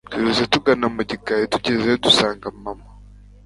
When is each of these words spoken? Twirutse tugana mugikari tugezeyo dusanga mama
Twirutse 0.09 0.43
tugana 0.53 0.85
mugikari 0.95 1.45
tugezeyo 1.53 1.97
dusanga 2.05 2.45
mama 2.63 2.87